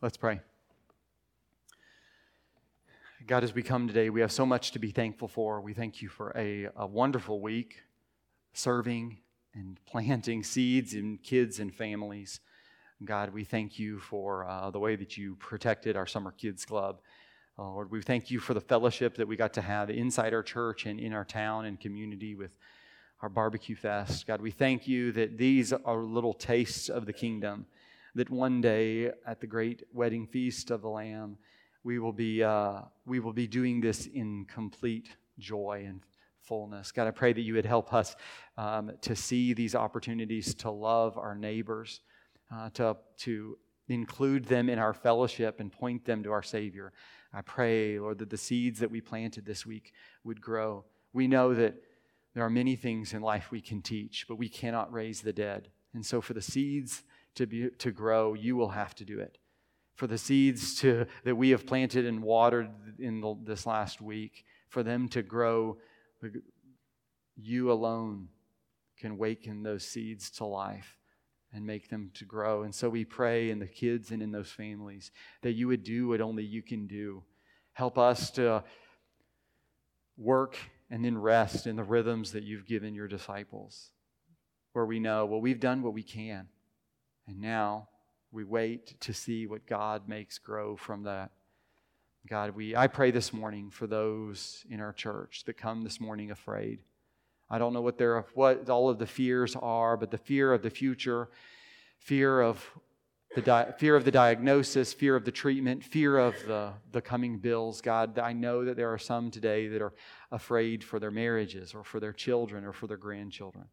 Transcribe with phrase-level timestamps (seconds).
[0.00, 0.40] Let's pray.
[3.26, 5.60] God, as we come today, we have so much to be thankful for.
[5.60, 7.82] We thank you for a, a wonderful week
[8.52, 9.18] serving
[9.54, 12.38] and planting seeds in kids and families.
[13.04, 17.00] God, we thank you for uh, the way that you protected our Summer Kids Club.
[17.58, 20.44] Uh, Lord, we thank you for the fellowship that we got to have inside our
[20.44, 22.56] church and in our town and community with
[23.20, 24.28] our barbecue fest.
[24.28, 27.66] God, we thank you that these are little tastes of the kingdom,
[28.14, 31.38] that one day at the great wedding feast of the Lamb,
[31.84, 36.00] we will be, uh, we will be doing this in complete joy and
[36.42, 36.92] fullness.
[36.92, 38.16] God, I pray that you would help us
[38.56, 42.00] um, to see these opportunities to love our neighbors
[42.52, 46.92] uh, to, to include them in our fellowship and point them to our Savior.
[47.32, 49.92] I pray, Lord, that the seeds that we planted this week
[50.24, 50.84] would grow.
[51.12, 51.74] We know that
[52.34, 55.68] there are many things in life we can teach, but we cannot raise the dead.
[55.94, 57.02] And so, for the seeds
[57.38, 59.38] to, be, to grow, you will have to do it.
[59.96, 64.44] For the seeds to, that we have planted and watered in the, this last week,
[64.68, 65.78] for them to grow,
[67.36, 68.28] you alone
[68.98, 70.98] can waken those seeds to life
[71.52, 72.62] and make them to grow.
[72.62, 75.10] And so we pray in the kids and in those families
[75.42, 77.24] that you would do what only you can do.
[77.72, 78.62] Help us to
[80.16, 80.56] work
[80.90, 83.90] and then rest in the rhythms that you've given your disciples,
[84.72, 86.48] where we know, well, we've done what we can.
[87.28, 87.88] And now
[88.32, 91.30] we wait to see what God makes grow from that.
[92.28, 96.30] God, we, I pray this morning for those in our church that come this morning
[96.30, 96.80] afraid.
[97.50, 100.62] I don't know what, their, what all of the fears are, but the fear of
[100.62, 101.28] the future,
[101.98, 102.64] fear of
[103.34, 107.38] the di- fear of the diagnosis, fear of the treatment, fear of the, the coming
[107.38, 107.82] bills.
[107.82, 109.92] God, I know that there are some today that are
[110.32, 113.66] afraid for their marriages or for their children or for their grandchildren.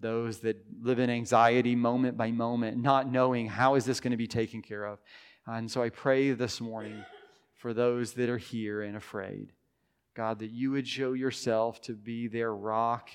[0.00, 4.16] Those that live in anxiety moment by moment, not knowing how is this going to
[4.16, 5.00] be taken care of.
[5.46, 7.04] And so I pray this morning
[7.56, 9.52] for those that are here and afraid.
[10.14, 13.10] God, that you would show yourself to be their rock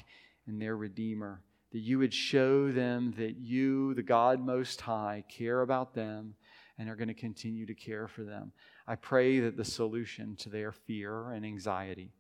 [0.48, 1.42] and their redeemer,
[1.72, 6.36] that you would show them that you, the God Most High, care about them
[6.78, 8.52] and are going to continue to care for them.
[8.88, 12.12] I pray that the solution to their fear and anxiety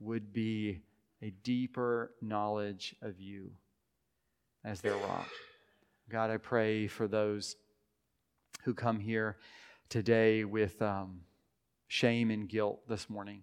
[0.00, 0.80] would be
[1.22, 3.50] a deeper knowledge of you
[4.64, 5.28] as their rock.
[6.08, 7.56] God, I pray for those
[8.64, 9.36] who come here
[9.88, 11.20] today with um,
[11.88, 13.42] shame and guilt this morning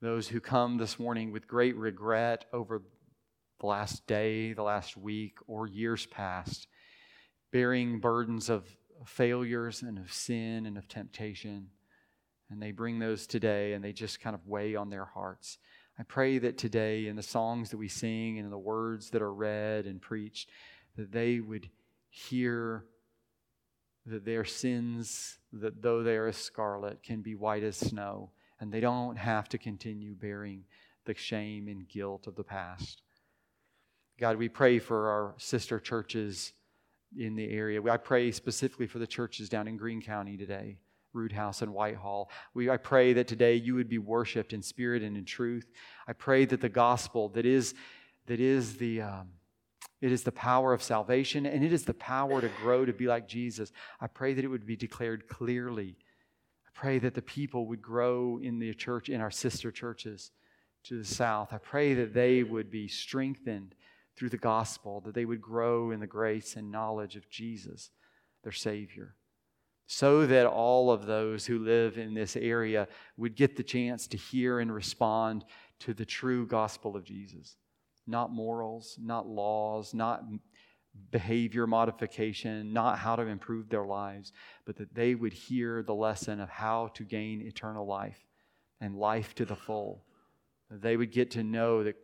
[0.00, 2.82] those who come this morning with great regret over
[3.60, 6.68] the last day, the last week, or years past,
[7.52, 8.64] bearing burdens of
[9.04, 11.68] failures and of sin and of temptation.
[12.48, 15.58] And they bring those today and they just kind of weigh on their hearts.
[16.00, 19.20] I pray that today, in the songs that we sing and in the words that
[19.20, 20.48] are read and preached,
[20.96, 21.68] that they would
[22.08, 22.86] hear
[24.06, 28.30] that their sins, that though they are as scarlet, can be white as snow
[28.60, 30.64] and they don't have to continue bearing
[31.04, 33.02] the shame and guilt of the past.
[34.18, 36.54] God, we pray for our sister churches
[37.14, 37.82] in the area.
[37.90, 40.78] I pray specifically for the churches down in Greene County today,
[41.12, 42.30] Roodhouse and Whitehall.
[42.54, 45.70] We, I pray that today you would be worshiped in spirit and in truth.
[46.06, 47.74] I pray that the gospel that is,
[48.26, 49.02] that is the.
[49.02, 49.28] Um,
[50.02, 53.06] it is the power of salvation and it is the power to grow to be
[53.06, 53.70] like Jesus.
[54.00, 55.98] I pray that it would be declared clearly
[56.70, 60.30] I pray that the people would grow in the church, in our sister churches
[60.84, 61.52] to the south.
[61.52, 63.74] I pray that they would be strengthened
[64.16, 67.90] through the gospel, that they would grow in the grace and knowledge of Jesus,
[68.42, 69.16] their Savior,
[69.92, 72.86] so that all of those who live in this area
[73.16, 75.44] would get the chance to hear and respond
[75.80, 77.56] to the true gospel of Jesus.
[78.06, 80.22] Not morals, not laws, not
[81.10, 84.32] behavior modification, not how to improve their lives,
[84.64, 88.24] but that they would hear the lesson of how to gain eternal life
[88.80, 90.04] and life to the full.
[90.70, 91.96] They would get to know that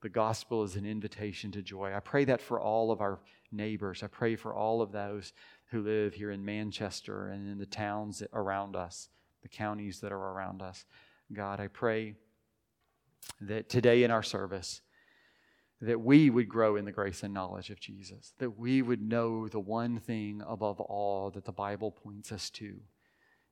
[0.00, 1.92] the gospel is an invitation to joy.
[1.92, 3.18] I pray that for all of our
[3.50, 4.04] neighbors.
[4.04, 5.32] I pray for all of those
[5.72, 9.08] who live here in Manchester and in the towns around us,
[9.42, 10.84] the counties that are around us.
[11.32, 12.14] God, I pray
[13.40, 14.82] that today in our service,
[15.80, 19.48] that we would grow in the grace and knowledge of Jesus, that we would know
[19.48, 22.76] the one thing above all that the Bible points us to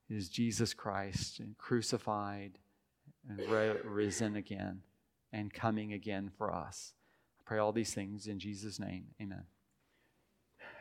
[0.08, 2.58] is Jesus Christ crucified
[3.28, 3.40] and
[3.84, 4.82] risen again
[5.32, 6.92] and coming again for us.
[7.38, 9.06] I pray all these things in Jesus' name.
[9.20, 9.44] Amen.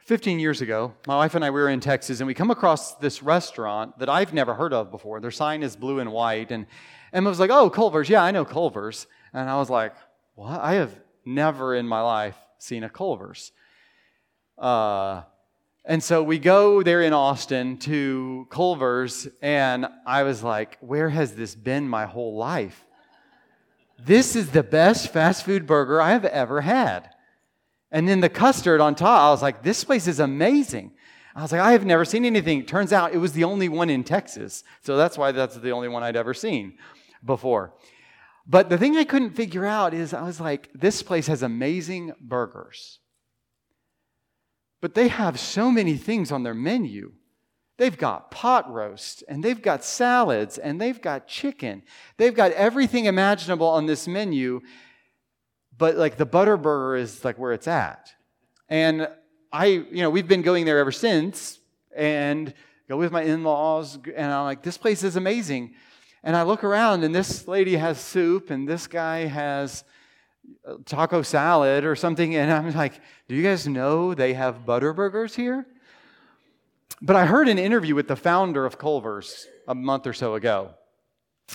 [0.06, 2.96] 15 years ago, my wife and I we were in Texas and we come across
[2.96, 5.19] this restaurant that I've never heard of before.
[5.19, 6.51] Their sign is blue and white.
[6.51, 6.66] And
[7.13, 8.10] Emma was like, Oh, Culver's.
[8.10, 9.07] Yeah, I know Culver's.
[9.34, 9.94] And I was like,
[10.36, 10.60] What?
[10.62, 13.51] I have never in my life seen a Culver's.
[14.57, 15.24] Uh,
[15.86, 21.34] And so we go there in Austin to Culver's, and I was like, where has
[21.34, 22.86] this been my whole life?
[23.98, 27.10] This is the best fast food burger I have ever had.
[27.91, 30.91] And then the custard on top, I was like, this place is amazing.
[31.36, 32.65] I was like, I have never seen anything.
[32.65, 34.63] Turns out it was the only one in Texas.
[34.81, 36.77] So that's why that's the only one I'd ever seen
[37.24, 37.74] before.
[38.45, 42.13] But the thing I couldn't figure out is I was like, this place has amazing
[42.19, 43.00] burgers.
[44.81, 47.13] But they have so many things on their menu.
[47.77, 51.83] They've got pot roast and they've got salads and they've got chicken.
[52.18, 54.62] They've got everything imaginable on this menu,
[55.80, 58.14] but like the butter burger is like where it's at.
[58.68, 59.08] And
[59.52, 61.60] I, you know, we've been going there ever since
[61.96, 62.54] and
[62.88, 63.98] go with my in laws.
[64.16, 65.74] And I'm like, this place is amazing.
[66.24, 69.84] And I look around and this lady has soup and this guy has
[70.86, 72.36] taco salad or something.
[72.36, 75.66] And I'm like, do you guys know they have butter burgers here?
[77.02, 80.72] But I heard an interview with the founder of Culver's a month or so ago.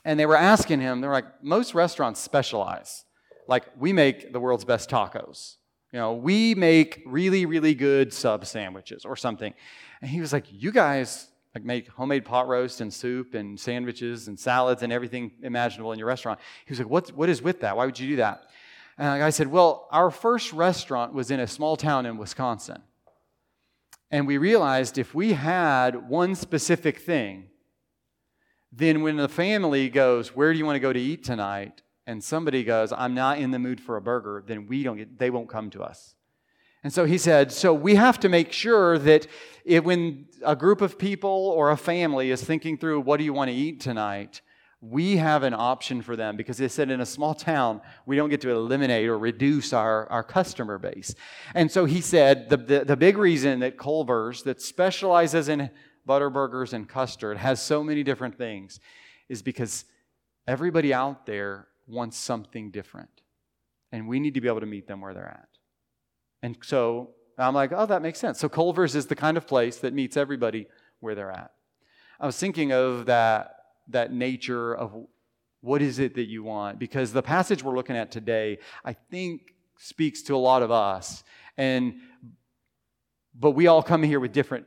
[0.05, 3.04] And they were asking him, they're like, most restaurants specialize.
[3.47, 5.57] Like, we make the world's best tacos.
[5.93, 9.55] You know, we make really, really good sub sandwiches or something.
[10.01, 14.27] And he was like, you guys like make homemade pot roast and soup and sandwiches
[14.27, 16.41] and salads and everything imaginable in your restaurant.
[16.67, 17.77] He was like, what, what is with that?
[17.77, 18.49] Why would you do that?
[18.97, 22.83] And I said, Well, our first restaurant was in a small town in Wisconsin.
[24.11, 27.49] And we realized if we had one specific thing,
[28.73, 31.83] then when the family goes, Where do you want to go to eat tonight?
[32.07, 35.19] And somebody goes, I'm not in the mood for a burger, then we don't get,
[35.19, 36.15] they won't come to us.
[36.83, 39.27] And so he said, so we have to make sure that
[39.65, 43.51] when a group of people or a family is thinking through, what do you want
[43.51, 44.43] to eat tonight?
[44.91, 48.29] we have an option for them because they said in a small town, we don't
[48.29, 51.15] get to eliminate or reduce our, our customer base.
[51.55, 55.71] And so he said the, the, the big reason that Culver's, that specializes in
[56.07, 58.79] butterburgers and custard, has so many different things
[59.29, 59.87] is because
[60.47, 63.23] everybody out there wants something different.
[63.93, 65.49] And we need to be able to meet them where they're at.
[66.43, 68.39] And so I'm like, oh, that makes sense.
[68.39, 70.67] So Culver's is the kind of place that meets everybody
[71.01, 71.53] where they're at.
[72.21, 73.57] I was thinking of that
[73.89, 74.95] that nature of
[75.61, 76.79] what is it that you want?
[76.79, 81.25] Because the passage we're looking at today, I think, speaks to a lot of us.
[81.57, 81.95] And
[83.35, 84.67] but we all come here with different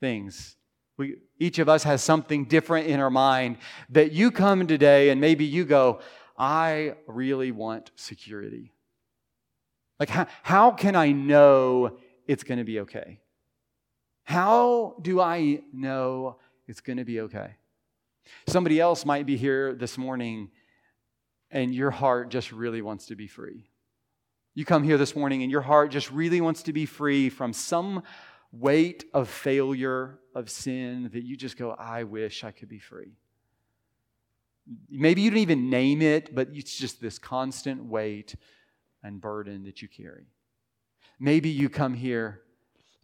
[0.00, 0.56] things.
[0.96, 3.58] We, each of us has something different in our mind
[3.90, 6.00] that you come today and maybe you go,
[6.40, 8.72] I really want security.
[9.98, 13.20] Like, how, how can I know it's going to be okay?
[14.24, 17.56] How do I know it's going to be okay?
[18.48, 20.50] Somebody else might be here this morning
[21.50, 23.68] and your heart just really wants to be free.
[24.54, 27.52] You come here this morning and your heart just really wants to be free from
[27.52, 28.02] some
[28.50, 33.19] weight of failure, of sin that you just go, I wish I could be free.
[34.88, 38.36] Maybe you don't even name it, but it's just this constant weight
[39.02, 40.26] and burden that you carry.
[41.18, 42.42] Maybe you come here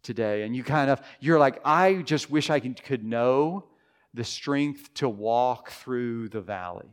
[0.03, 3.67] today and you kind of, you're like, I just wish I could know
[4.15, 6.89] the strength to walk through the valley.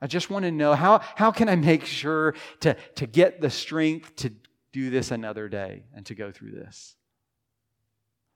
[0.00, 3.50] I just want to know how, how can I make sure to, to get the
[3.50, 4.32] strength to
[4.72, 6.96] do this another day and to go through this?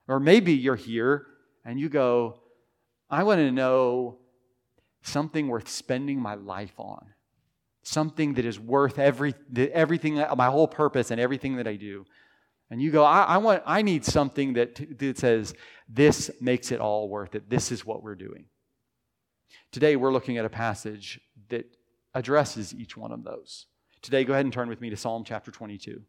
[0.07, 1.25] Or maybe you're here
[1.65, 2.39] and you go,
[3.09, 4.19] I want to know
[5.07, 7.05] something worth spending my life on,
[7.81, 12.05] something that is worth every, everything, my whole purpose and everything that I do.
[12.69, 15.53] And you go, I, I, want, I need something that, that says,
[15.87, 17.49] this makes it all worth it.
[17.49, 18.45] This is what we're doing.
[19.71, 21.65] Today, we're looking at a passage that
[22.13, 23.67] addresses each one of those.
[24.01, 26.01] Today, go ahead and turn with me to Psalm chapter 22.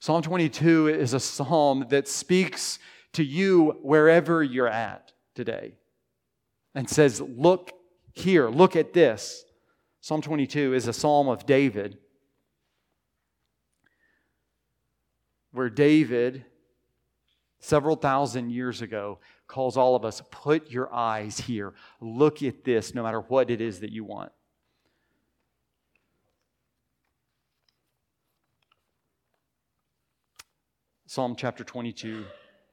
[0.00, 2.78] Psalm 22 is a psalm that speaks
[3.14, 5.74] to you wherever you're at today
[6.74, 7.72] and says, Look
[8.12, 9.44] here, look at this.
[10.00, 11.98] Psalm 22 is a psalm of David
[15.52, 16.44] where David,
[17.60, 21.74] several thousand years ago, calls all of us put your eyes here.
[22.00, 24.32] Look at this, no matter what it is that you want.
[31.06, 32.24] Psalm chapter 22,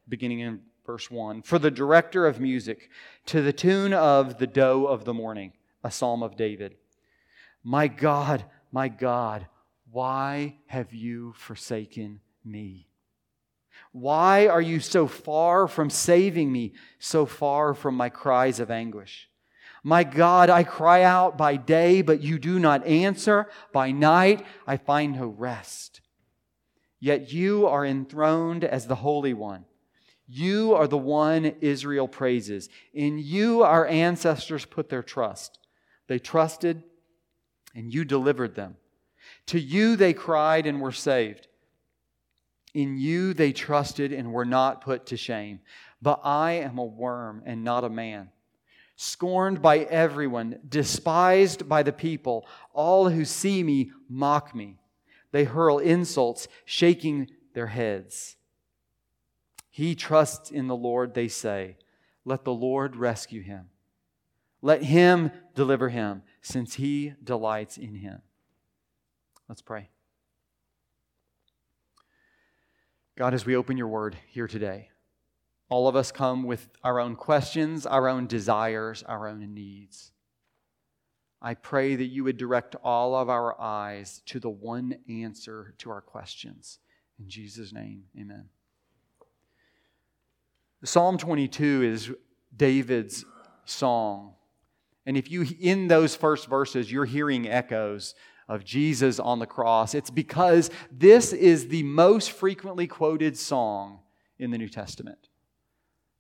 [0.10, 1.41] beginning in verse 1.
[1.43, 2.89] For the director of music,
[3.27, 6.75] to the tune of the doe of the morning, a psalm of David.
[7.63, 9.47] My God, my God,
[9.91, 12.88] why have you forsaken me?
[13.91, 19.29] Why are you so far from saving me, so far from my cries of anguish?
[19.83, 23.47] My God, I cry out by day, but you do not answer.
[23.73, 26.01] By night, I find no rest.
[27.00, 29.65] Yet you are enthroned as the Holy One.
[30.33, 32.69] You are the one Israel praises.
[32.93, 35.59] In you our ancestors put their trust.
[36.07, 36.83] They trusted,
[37.75, 38.77] and you delivered them.
[39.47, 41.50] To you they cried and were saved.
[42.73, 45.59] In you they trusted and were not put to shame.
[46.01, 48.29] But I am a worm and not a man,
[48.95, 52.47] scorned by everyone, despised by the people.
[52.71, 54.77] All who see me mock me.
[55.33, 58.38] They hurl insults, shaking their heads.
[59.71, 61.77] He trusts in the Lord, they say.
[62.25, 63.69] Let the Lord rescue him.
[64.61, 68.21] Let him deliver him, since he delights in him.
[69.49, 69.89] Let's pray.
[73.15, 74.89] God, as we open your word here today,
[75.69, 80.11] all of us come with our own questions, our own desires, our own needs.
[81.41, 85.89] I pray that you would direct all of our eyes to the one answer to
[85.89, 86.79] our questions.
[87.19, 88.49] In Jesus' name, amen.
[90.83, 92.11] Psalm 22 is
[92.55, 93.23] David's
[93.65, 94.33] song.
[95.05, 98.15] And if you, in those first verses, you're hearing echoes
[98.47, 104.00] of Jesus on the cross, it's because this is the most frequently quoted song
[104.38, 105.29] in the New Testament.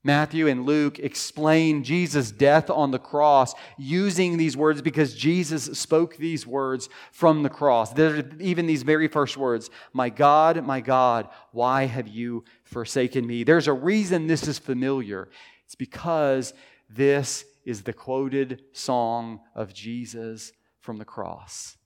[0.03, 6.17] Matthew and Luke explain Jesus' death on the cross using these words because Jesus spoke
[6.17, 7.93] these words from the cross.
[7.93, 13.43] There even these very first words My God, my God, why have you forsaken me?
[13.43, 15.29] There's a reason this is familiar.
[15.65, 16.53] It's because
[16.89, 21.77] this is the quoted song of Jesus from the cross.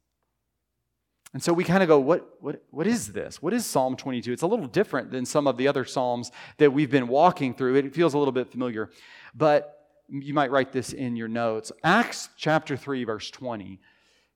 [1.35, 3.41] And so we kind of go, what, what, what is this?
[3.41, 4.31] What is Psalm 22?
[4.31, 7.75] It's a little different than some of the other Psalms that we've been walking through.
[7.75, 8.89] It feels a little bit familiar.
[9.35, 11.73] But you might write this in your notes.
[11.83, 13.81] Acts chapter 3, verse 20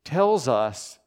[0.04, 1.00] tells us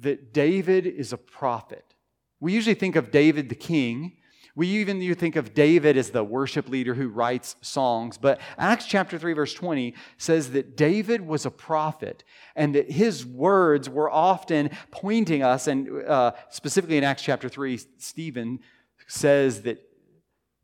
[0.00, 1.94] that David is a prophet.
[2.38, 4.18] We usually think of David the king,
[4.54, 8.86] we even you think of David as the worship leader who writes songs, but Acts
[8.86, 14.10] chapter 3 verse 20 says that David was a prophet and that his words were
[14.10, 18.60] often pointing us and uh, specifically in Acts chapter 3 Stephen
[19.06, 19.78] says that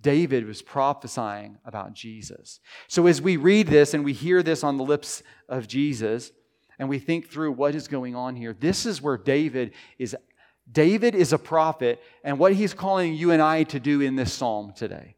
[0.00, 2.60] David was prophesying about Jesus.
[2.86, 6.30] So as we read this and we hear this on the lips of Jesus
[6.78, 10.14] and we think through what is going on here, this is where David is
[10.70, 14.32] David is a prophet, and what he's calling you and I to do in this
[14.32, 15.16] psalm today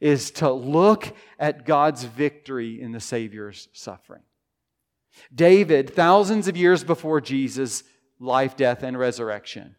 [0.00, 4.22] is to look at God's victory in the Savior's suffering.
[5.34, 7.84] David, thousands of years before Jesus'
[8.18, 9.76] life, death, and resurrection,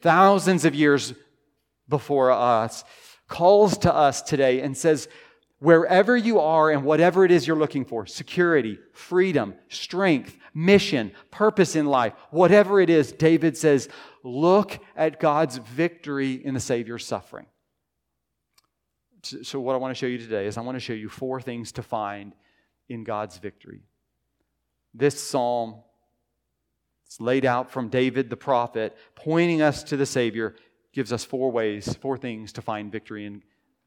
[0.00, 1.12] thousands of years
[1.88, 2.84] before us,
[3.28, 5.08] calls to us today and says,
[5.58, 11.76] Wherever you are and whatever it is you're looking for security, freedom, strength, mission, purpose
[11.76, 13.88] in life, whatever it is, David says,
[14.22, 17.46] look at God's victory in the Savior's suffering.
[19.22, 21.40] So, what I want to show you today is I want to show you four
[21.40, 22.32] things to find
[22.88, 23.80] in God's victory.
[24.94, 25.82] This psalm
[27.06, 30.56] it's laid out from David the prophet, pointing us to the Savior,
[30.92, 33.42] gives us four ways, four things to find victory in,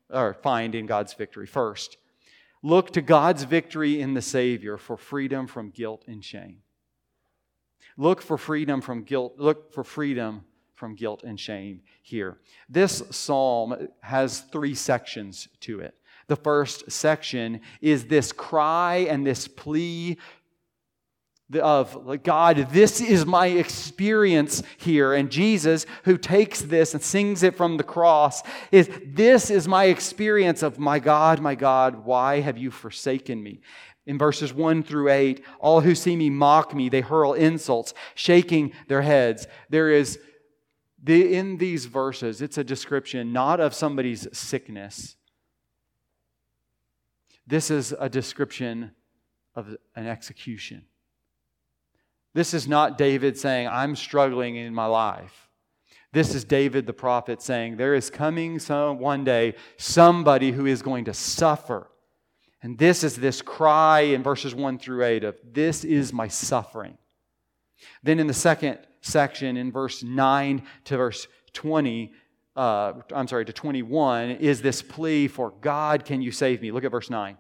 [0.09, 1.45] or find in God's victory.
[1.45, 1.97] First,
[2.63, 6.61] look to God's victory in the Savior for freedom from guilt and shame.
[7.97, 9.35] Look for freedom from guilt.
[9.37, 10.43] Look for freedom
[10.75, 12.37] from guilt and shame here.
[12.69, 15.95] This psalm has three sections to it.
[16.27, 20.17] The first section is this cry and this plea
[21.55, 25.13] of God, this is my experience here.
[25.13, 29.85] And Jesus, who takes this and sings it from the cross, is this is my
[29.85, 33.61] experience of my God, my God, why have you forsaken me?
[34.09, 35.45] in verses 1 through 8.
[35.59, 39.45] All who see me mock me, they hurl insults, shaking their heads.
[39.69, 40.17] There is,
[41.01, 45.15] the, in these verses, it's a description not of somebody's sickness.
[47.45, 48.91] This is a description
[49.55, 50.85] of an execution.
[52.33, 55.50] This is not David saying, I'm struggling in my life.
[56.12, 60.81] This is David the prophet saying, There is coming some, one day somebody who is
[60.81, 61.89] going to suffer
[62.62, 66.98] and this is this cry in verses 1 through 8 of, This is my suffering.
[68.03, 72.12] Then in the second section, in verse 9 to verse 20,
[72.55, 76.71] uh, I'm sorry, to 21, is this plea for God, can you save me?
[76.71, 77.38] Look at verse 9.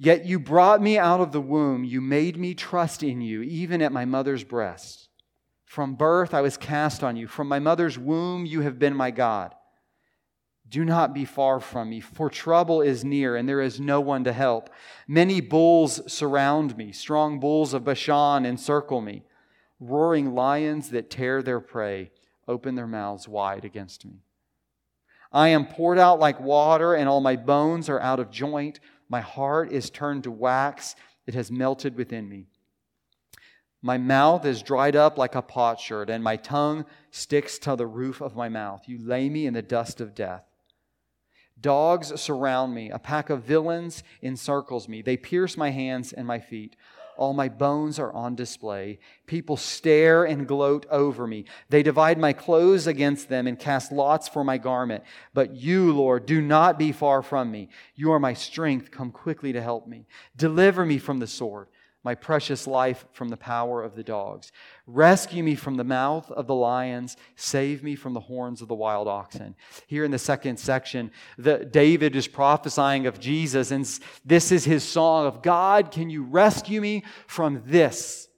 [0.00, 1.82] Yet you brought me out of the womb.
[1.82, 5.08] You made me trust in you, even at my mother's breast.
[5.64, 7.26] From birth I was cast on you.
[7.26, 9.54] From my mother's womb you have been my God.
[10.68, 14.22] Do not be far from me, for trouble is near, and there is no one
[14.24, 14.70] to help.
[15.06, 19.24] Many bulls surround me, strong bulls of Bashan encircle me,
[19.80, 22.12] roaring lions that tear their prey.
[22.46, 24.22] open their mouths wide against me.
[25.30, 28.80] I am poured out like water, and all my bones are out of joint.
[29.08, 30.94] My heart is turned to wax,
[31.26, 32.46] it has melted within me.
[33.80, 38.20] My mouth is dried up like a potsherd, and my tongue sticks to the roof
[38.20, 38.82] of my mouth.
[38.86, 40.44] You lay me in the dust of death.
[41.60, 42.90] Dogs surround me.
[42.90, 45.02] A pack of villains encircles me.
[45.02, 46.76] They pierce my hands and my feet.
[47.18, 49.00] All my bones are on display.
[49.26, 51.46] People stare and gloat over me.
[51.68, 55.02] They divide my clothes against them and cast lots for my garment.
[55.34, 57.70] But you, Lord, do not be far from me.
[57.96, 58.92] You are my strength.
[58.92, 60.06] Come quickly to help me.
[60.36, 61.66] Deliver me from the sword
[62.04, 64.52] my precious life from the power of the dogs.
[64.86, 67.16] Rescue me from the mouth of the lions.
[67.36, 69.56] Save me from the horns of the wild oxen.
[69.86, 73.86] Here in the second section, the, David is prophesying of Jesus, and
[74.24, 78.28] this is his song of God, can you rescue me from this?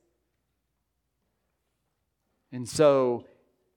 [2.53, 3.27] And so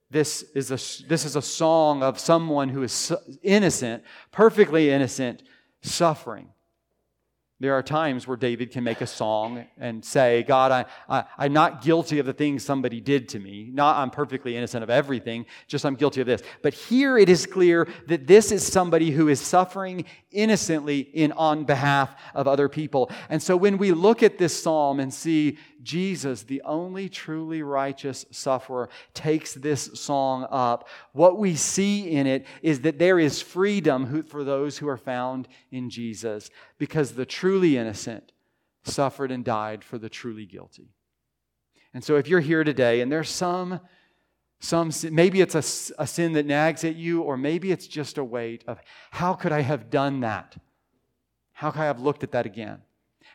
[0.09, 3.11] this is a, this is a song of someone who is
[3.41, 5.43] innocent, perfectly innocent,
[5.81, 6.49] suffering.
[7.59, 11.53] There are times where David can make a song and say, God, I, I, am
[11.53, 13.69] not guilty of the things somebody did to me.
[13.71, 16.41] Not I'm perfectly innocent of everything, just I'm guilty of this.
[16.61, 21.63] But here it is clear that this is somebody who is suffering innocently in on
[21.63, 23.09] behalf of other people.
[23.29, 28.25] And so when we look at this psalm and see Jesus, the only truly righteous
[28.31, 34.23] sufferer, takes this song up, what we see in it is that there is freedom
[34.23, 38.31] for those who are found in Jesus because the truly innocent
[38.83, 40.89] suffered and died for the truly guilty.
[41.93, 43.79] And so if you're here today and there's some
[44.59, 48.23] some maybe it's a, a sin that nags at you or maybe it's just a
[48.23, 48.79] weight of
[49.11, 50.55] how could I have done that?
[51.51, 52.81] How could I have looked at that again?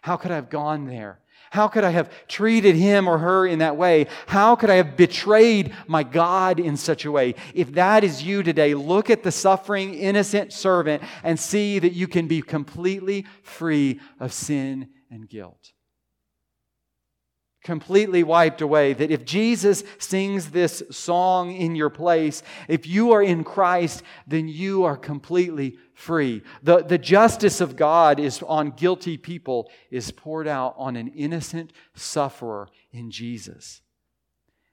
[0.00, 1.20] How could I have gone there?
[1.50, 4.06] How could I have treated him or her in that way?
[4.26, 7.34] How could I have betrayed my God in such a way?
[7.54, 12.06] If that is you today, look at the suffering, innocent servant and see that you
[12.06, 15.72] can be completely free of sin and guilt
[17.68, 18.94] completely wiped away.
[18.94, 24.48] That if Jesus sings this song in your place, if you are in Christ, then
[24.48, 26.42] you are completely free.
[26.62, 31.72] The, the justice of God is on guilty people is poured out on an innocent
[31.96, 33.82] sufferer in Jesus.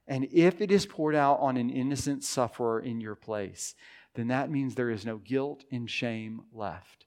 [0.07, 3.73] And if it is poured out on an innocent sufferer in your place,
[4.13, 7.05] then that means there is no guilt and shame left.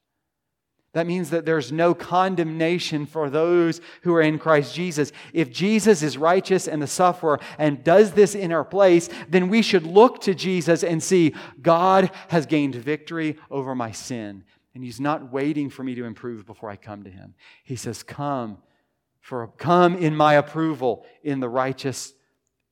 [0.99, 5.13] That means that there's no condemnation for those who are in Christ Jesus.
[5.33, 9.63] If Jesus is righteous and the sufferer and does this in our place, then we
[9.63, 14.43] should look to Jesus and see God has gained victory over my sin.
[14.75, 17.37] And He's not waiting for me to improve before I come to Him.
[17.63, 18.59] He says, Come,
[19.21, 22.13] for come in my approval in the righteous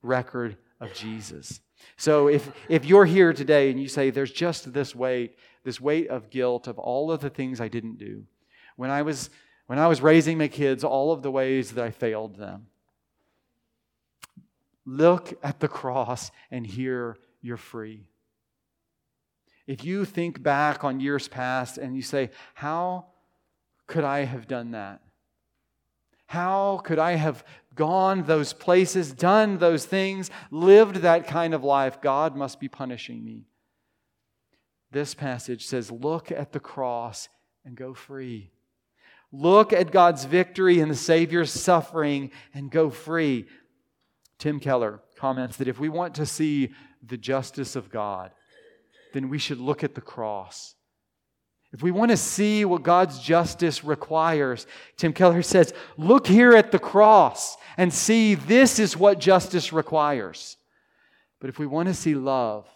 [0.02, 1.60] record of Jesus.
[1.96, 5.36] So if, if you're here today and you say, There's just this weight,
[5.66, 8.22] this weight of guilt of all of the things I didn't do.
[8.76, 9.30] When I was,
[9.66, 12.68] when I was raising my kids, all of the ways that I failed them.
[14.84, 18.06] Look at the cross and hear you're free.
[19.66, 23.06] If you think back on years past and you say, How
[23.88, 25.00] could I have done that?
[26.26, 32.00] How could I have gone those places, done those things, lived that kind of life?
[32.00, 33.46] God must be punishing me
[34.96, 37.28] this passage says, Look at the cross
[37.66, 38.50] and go free.
[39.30, 43.46] Look at God's victory and the Savior's suffering and go free.
[44.38, 46.70] Tim Keller comments that if we want to see
[47.06, 48.30] the justice of God,
[49.12, 50.74] then we should look at the cross.
[51.72, 56.72] If we want to see what God's justice requires, Tim Keller says, look here at
[56.72, 60.56] the cross and see this is what justice requires.
[61.38, 62.66] But if we want to see love,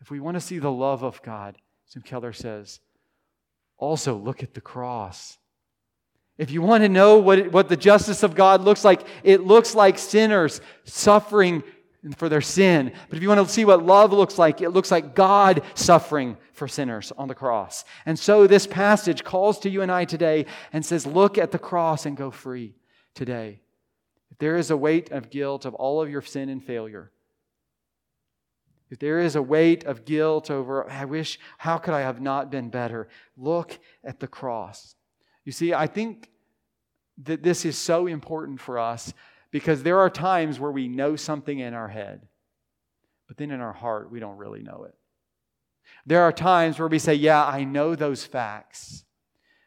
[0.00, 1.56] if we want to see the love of God,
[1.92, 2.80] Tim Keller says,
[3.78, 5.38] also look at the cross.
[6.38, 9.74] If you want to know what, what the justice of God looks like, it looks
[9.74, 11.62] like sinners suffering
[12.16, 12.92] for their sin.
[13.08, 16.36] But if you want to see what love looks like, it looks like God suffering
[16.52, 17.84] for sinners on the cross.
[18.04, 21.58] And so this passage calls to you and I today and says, Look at the
[21.58, 22.74] cross and go free
[23.14, 23.60] today.
[24.30, 27.10] If there is a weight of guilt of all of your sin and failure,
[28.90, 32.50] if there is a weight of guilt over, I wish, how could I have not
[32.50, 33.08] been better?
[33.36, 34.94] Look at the cross.
[35.44, 36.28] You see, I think
[37.24, 39.12] that this is so important for us
[39.50, 42.28] because there are times where we know something in our head,
[43.26, 44.94] but then in our heart, we don't really know it.
[46.04, 49.04] There are times where we say, Yeah, I know those facts,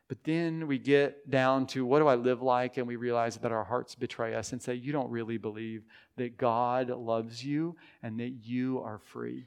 [0.09, 2.77] But then we get down to what do I live like?
[2.77, 5.83] And we realize that our hearts betray us and say, You don't really believe
[6.17, 9.45] that God loves you and that you are free.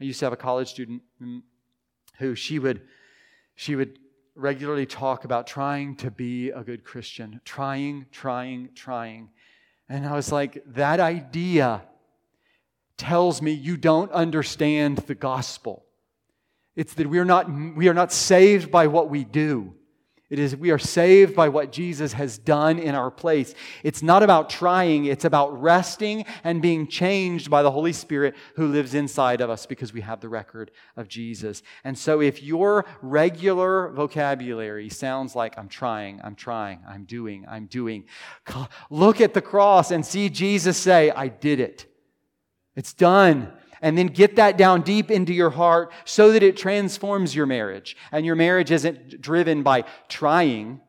[0.00, 1.00] I used to have a college student
[2.18, 2.82] who she would,
[3.54, 4.00] she would
[4.34, 9.30] regularly talk about trying to be a good Christian, trying, trying, trying.
[9.88, 11.82] And I was like, That idea
[12.96, 15.85] tells me you don't understand the gospel.
[16.76, 19.74] It's that we are not, we are not saved by what we do.
[20.28, 23.54] It is we are saved by what Jesus has done in our place.
[23.84, 28.66] It's not about trying, it's about resting and being changed by the Holy Spirit who
[28.66, 31.62] lives inside of us because we have the record of Jesus.
[31.84, 37.66] And so if your regular vocabulary sounds like I'm trying, I'm trying, I'm doing, I'm
[37.66, 38.04] doing,
[38.90, 41.86] look at the cross and see Jesus say, I did it.
[42.74, 47.34] It's done and then get that down deep into your heart so that it transforms
[47.34, 47.96] your marriage.
[48.12, 50.80] And your marriage isn't driven by trying,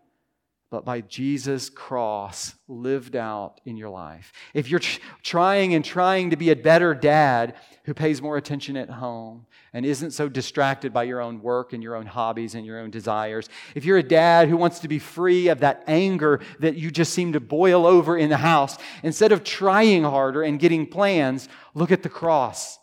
[0.70, 4.34] but by Jesus' cross lived out in your life.
[4.54, 8.76] If you're tr- trying and trying to be a better dad who pays more attention
[8.76, 12.66] at home and isn't so distracted by your own work and your own hobbies and
[12.66, 16.42] your own desires, if you're a dad who wants to be free of that anger
[16.60, 20.60] that you just seem to boil over in the house, instead of trying harder and
[20.60, 22.78] getting plans, look at the cross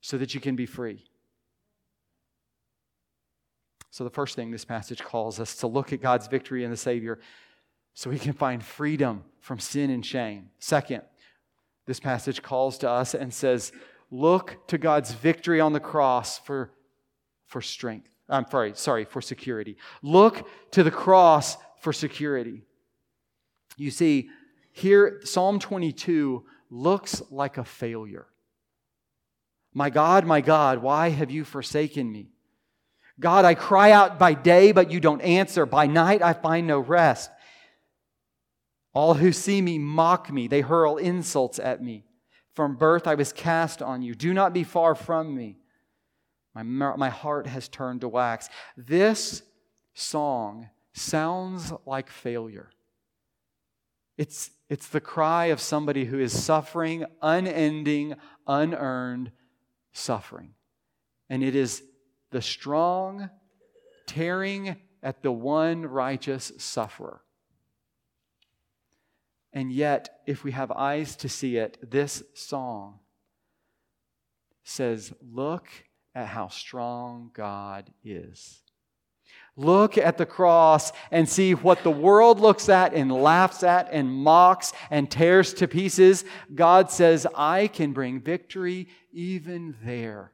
[0.00, 1.04] so that you can be free.
[3.94, 6.76] So, the first thing this passage calls us to look at God's victory in the
[6.76, 7.20] Savior
[7.92, 10.50] so we can find freedom from sin and shame.
[10.58, 11.02] Second,
[11.86, 13.70] this passage calls to us and says,
[14.10, 16.72] Look to God's victory on the cross for,
[17.46, 18.10] for strength.
[18.28, 19.76] I'm sorry, sorry, for security.
[20.02, 22.64] Look to the cross for security.
[23.76, 24.28] You see,
[24.72, 28.26] here, Psalm 22 looks like a failure.
[29.72, 32.33] My God, my God, why have you forsaken me?
[33.20, 35.66] God, I cry out by day, but you don't answer.
[35.66, 37.30] By night, I find no rest.
[38.92, 42.04] All who see me mock me, they hurl insults at me.
[42.54, 44.14] From birth, I was cast on you.
[44.14, 45.58] Do not be far from me.
[46.54, 48.48] My, my heart has turned to wax.
[48.76, 49.42] This
[49.92, 52.70] song sounds like failure.
[54.16, 58.14] It's, it's the cry of somebody who is suffering unending,
[58.46, 59.32] unearned
[59.92, 60.54] suffering.
[61.28, 61.82] And it is
[62.34, 63.30] the strong
[64.08, 67.20] tearing at the one righteous sufferer.
[69.52, 72.98] And yet, if we have eyes to see it, this song
[74.64, 75.68] says, Look
[76.12, 78.62] at how strong God is.
[79.56, 84.12] Look at the cross and see what the world looks at and laughs at and
[84.12, 86.24] mocks and tears to pieces.
[86.52, 90.33] God says, I can bring victory even there.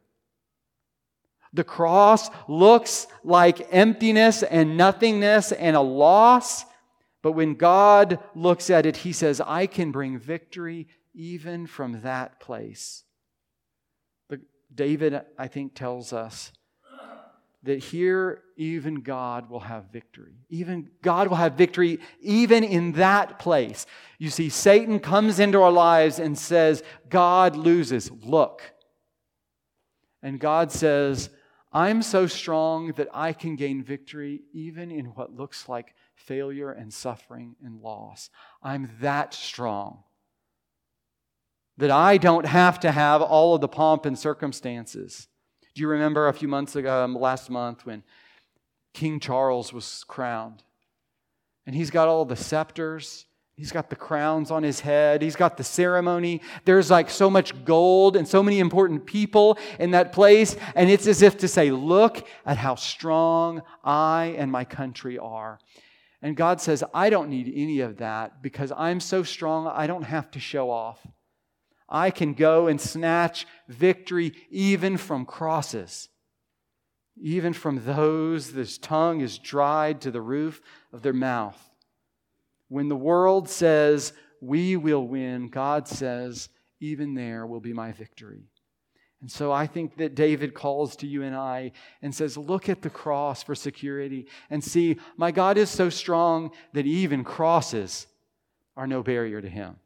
[1.52, 6.64] The cross looks like emptiness and nothingness and a loss,
[7.22, 12.40] but when God looks at it, He says, I can bring victory even from that
[12.40, 13.04] place.
[14.28, 14.40] But
[14.74, 16.52] David, I think, tells us
[17.62, 20.32] that here even God will have victory.
[20.48, 23.84] Even God will have victory even in that place.
[24.18, 28.10] You see, Satan comes into our lives and says, God loses.
[28.10, 28.62] Look.
[30.22, 31.28] And God says,
[31.72, 36.92] I'm so strong that I can gain victory even in what looks like failure and
[36.92, 38.28] suffering and loss.
[38.62, 40.02] I'm that strong
[41.76, 45.28] that I don't have to have all of the pomp and circumstances.
[45.74, 48.02] Do you remember a few months ago, um, last month, when
[48.92, 50.62] King Charles was crowned?
[51.66, 53.26] And he's got all the scepters,
[53.60, 56.40] he's got the crowns on his head, he's got the ceremony.
[56.64, 60.56] There's like so much gold and so many important people in that place.
[60.74, 65.58] And it's as if to say, Look at how strong I and my country are.
[66.22, 70.04] And God says, I don't need any of that because I'm so strong, I don't
[70.04, 71.06] have to show off.
[71.86, 76.08] I can go and snatch victory even from crosses,
[77.20, 80.62] even from those whose tongue is dried to the roof
[80.94, 81.69] of their mouth.
[82.70, 86.48] When the world says, We will win, God says,
[86.80, 88.44] Even there will be my victory.
[89.20, 92.80] And so I think that David calls to you and I and says, Look at
[92.80, 98.06] the cross for security and see, my God is so strong that even crosses
[98.76, 99.76] are no barrier to him.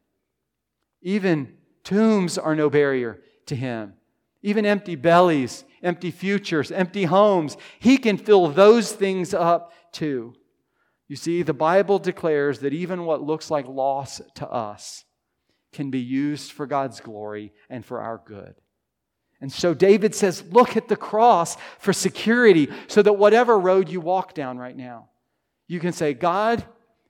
[1.01, 3.93] Even Tombs are no barrier to him.
[4.41, 10.35] Even empty bellies, empty futures, empty homes, he can fill those things up too.
[11.07, 15.05] You see, the Bible declares that even what looks like loss to us
[15.71, 18.55] can be used for God's glory and for our good.
[19.41, 24.01] And so David says, Look at the cross for security so that whatever road you
[24.01, 25.09] walk down right now,
[25.67, 26.63] you can say, God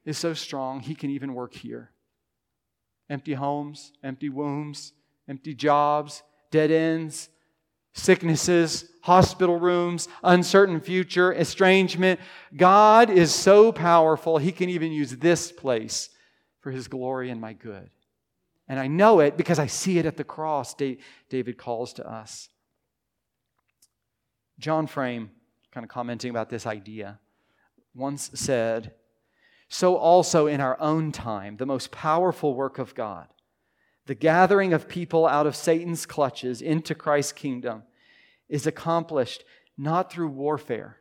[0.03, 1.91] is so strong, he can even work here.
[3.09, 4.93] Empty homes, empty wombs,
[5.29, 7.29] empty jobs, dead ends,
[7.95, 12.19] sicknesses, hospital rooms, uncertain future, estrangement.
[12.55, 16.09] God is so powerful, he can even use this place
[16.59, 17.89] for his glory and my good.
[18.67, 20.75] And I know it because I see it at the cross,
[21.29, 22.49] David calls to us.
[24.59, 25.31] John Frame,
[25.71, 27.19] kind of commenting about this idea,
[27.93, 28.93] once said,
[29.69, 33.27] So also in our own time, the most powerful work of God,
[34.05, 37.83] the gathering of people out of Satan's clutches into Christ's kingdom,
[38.47, 39.43] is accomplished
[39.77, 40.97] not through warfare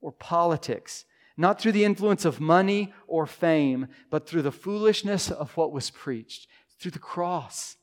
[0.00, 1.04] or politics,
[1.36, 5.90] not through the influence of money or fame, but through the foolishness of what was
[5.90, 6.46] preached
[6.78, 7.76] through the cross.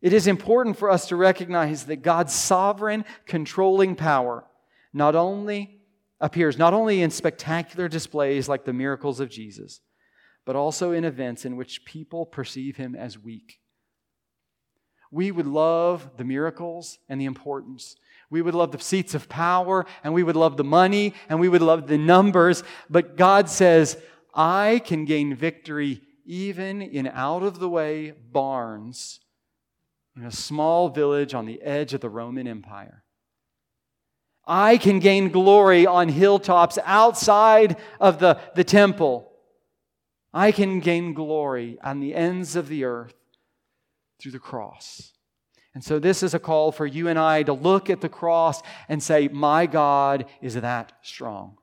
[0.00, 4.44] It is important for us to recognize that God's sovereign, controlling power
[4.92, 5.80] not only
[6.20, 9.80] appears not only in spectacular displays like the miracles of Jesus,
[10.46, 13.60] but also in events in which people perceive him as weak.
[15.10, 17.96] We would love the miracles and the importance.
[18.30, 21.48] We would love the seats of power and we would love the money and we
[21.48, 22.62] would love the numbers.
[22.88, 23.98] But God says,
[24.34, 29.20] I can gain victory even in out of the way barns
[30.16, 33.04] in a small village on the edge of the Roman Empire.
[34.46, 39.32] I can gain glory on hilltops outside of the, the temple.
[40.36, 43.14] I can gain glory on the ends of the earth
[44.20, 45.14] through the cross.
[45.74, 48.62] And so, this is a call for you and I to look at the cross
[48.86, 51.56] and say, My God is that strong.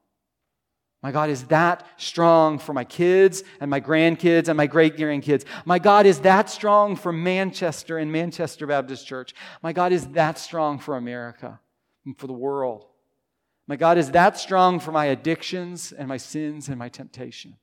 [1.04, 5.46] My God is that strong for my kids and my grandkids and my great grandkids.
[5.66, 9.36] My God is that strong for Manchester and Manchester Baptist Church.
[9.62, 11.60] My God is that strong for America
[12.06, 12.86] and for the world.
[13.68, 17.58] My God is that strong for my addictions and my sins and my temptation.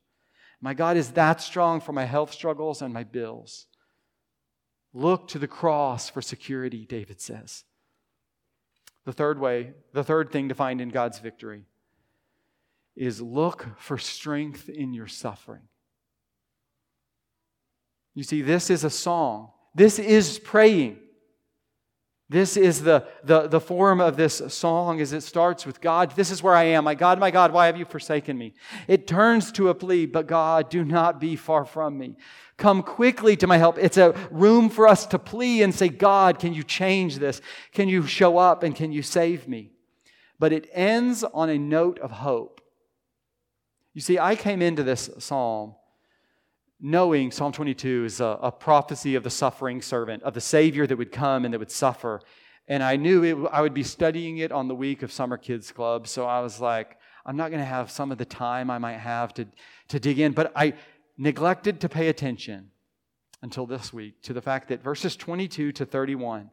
[0.61, 3.67] My God is that strong for my health struggles and my bills.
[4.93, 7.65] Look to the cross for security, David says.
[9.05, 11.65] The third way, the third thing to find in God's victory
[12.97, 15.63] is look for strength in your suffering.
[18.15, 19.53] You see, this is a song.
[19.75, 20.99] This is praying.
[22.31, 26.31] This is the, the, the form of this song as it starts with God, this
[26.31, 26.85] is where I am.
[26.85, 28.55] My God, my God, why have you forsaken me?
[28.87, 32.15] It turns to a plea, but God, do not be far from me.
[32.57, 33.79] Come quickly to my help.
[33.79, 37.41] It's a room for us to plea and say, God, can you change this?
[37.73, 39.73] Can you show up and can you save me?
[40.39, 42.61] But it ends on a note of hope.
[43.93, 45.75] You see, I came into this psalm
[46.81, 50.97] knowing Psalm 22 is a, a, prophecy of the suffering servant, of the Savior that
[50.97, 52.21] would come and that would suffer.
[52.69, 55.73] And I knew it, I would be studying it on the week of Summer Kids
[55.73, 56.07] Club.
[56.09, 58.99] So I was like, I'm not going to have some of the time I might
[58.99, 59.47] have to,
[59.89, 60.33] to dig in.
[60.33, 60.75] But I
[61.19, 62.71] neglected to pay attention
[63.43, 66.51] until this week to the fact that verses 22 to 31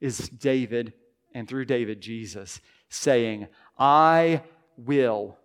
[0.00, 0.92] is David,
[1.34, 3.48] and through David, Jesus, saying,
[3.78, 4.42] I
[4.76, 5.38] will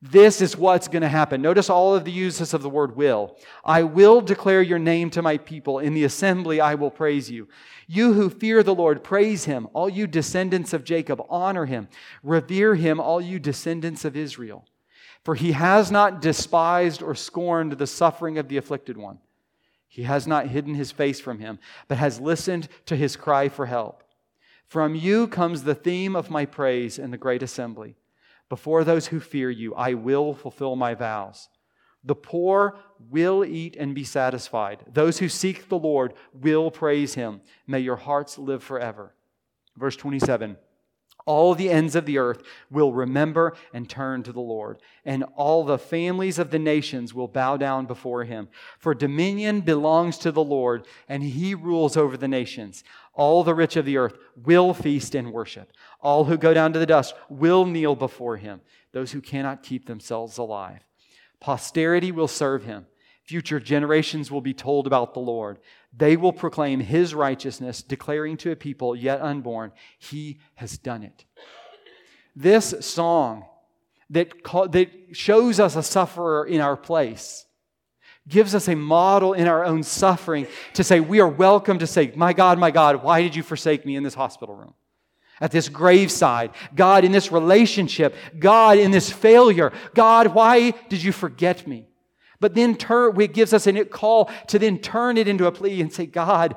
[0.00, 1.42] this is what's going to happen.
[1.42, 3.36] Notice all of the uses of the word will.
[3.64, 5.80] I will declare your name to my people.
[5.80, 7.48] In the assembly, I will praise you.
[7.88, 9.66] You who fear the Lord, praise him.
[9.72, 11.88] All you descendants of Jacob, honor him.
[12.22, 14.64] Revere him, all you descendants of Israel.
[15.24, 19.18] For he has not despised or scorned the suffering of the afflicted one.
[19.88, 21.58] He has not hidden his face from him,
[21.88, 24.04] but has listened to his cry for help.
[24.68, 27.96] From you comes the theme of my praise in the great assembly.
[28.48, 31.48] Before those who fear you, I will fulfill my vows.
[32.04, 32.78] The poor
[33.10, 34.84] will eat and be satisfied.
[34.92, 37.40] Those who seek the Lord will praise him.
[37.66, 39.14] May your hearts live forever.
[39.76, 40.56] Verse 27
[41.26, 45.64] All the ends of the earth will remember and turn to the Lord, and all
[45.64, 48.48] the families of the nations will bow down before him.
[48.78, 52.84] For dominion belongs to the Lord, and he rules over the nations.
[53.18, 55.72] All the rich of the earth will feast and worship.
[56.00, 58.60] All who go down to the dust will kneel before him,
[58.92, 60.78] those who cannot keep themselves alive.
[61.40, 62.86] Posterity will serve him.
[63.24, 65.58] Future generations will be told about the Lord.
[65.92, 71.24] They will proclaim his righteousness, declaring to a people yet unborn, He has done it.
[72.36, 73.46] This song
[74.10, 74.32] that,
[74.70, 77.46] that shows us a sufferer in our place
[78.28, 82.12] gives us a model in our own suffering to say, We are welcome to say,
[82.14, 84.74] My God, my God, why did you forsake me in this hospital room?
[85.40, 91.12] At this graveside, God, in this relationship, God, in this failure, God, why did you
[91.12, 91.86] forget me?
[92.40, 95.80] But then turn, it gives us a call to then turn it into a plea
[95.80, 96.56] and say, God,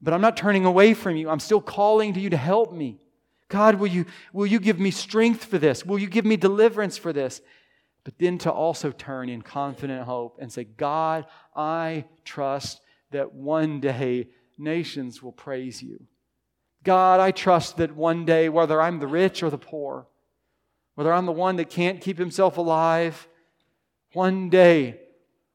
[0.00, 1.28] But I'm not turning away from you.
[1.28, 2.98] I'm still calling to you to help me.
[3.48, 5.86] God, will you, will you give me strength for this?
[5.86, 7.40] Will you give me deliverance for this?
[8.06, 13.80] But then to also turn in confident hope and say, God, I trust that one
[13.80, 15.98] day nations will praise you.
[16.84, 20.06] God, I trust that one day, whether I'm the rich or the poor,
[20.94, 23.26] whether I'm the one that can't keep himself alive,
[24.12, 25.00] one day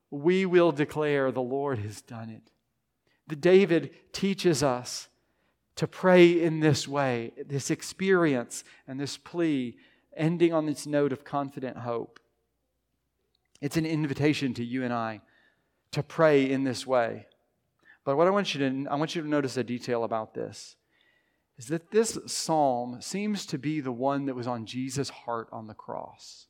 [0.10, 2.52] we will declare the Lord has done it.
[3.28, 5.08] The David teaches us
[5.78, 9.78] to pray in this way, this experience and this plea,
[10.18, 12.20] ending on this note of confident hope.
[13.62, 15.22] It's an invitation to you and I
[15.92, 17.28] to pray in this way.
[18.04, 20.76] But what I want you to I want you to notice a detail about this
[21.58, 25.68] is that this psalm seems to be the one that was on Jesus' heart on
[25.68, 26.48] the cross.